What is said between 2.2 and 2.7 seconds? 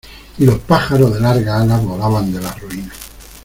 de las